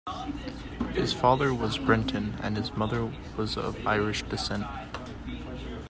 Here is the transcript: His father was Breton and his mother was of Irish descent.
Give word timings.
His 0.93 1.13
father 1.13 1.53
was 1.53 1.77
Breton 1.77 2.33
and 2.41 2.57
his 2.57 2.73
mother 2.73 3.13
was 3.37 3.55
of 3.55 3.85
Irish 3.85 4.23
descent. 4.23 4.65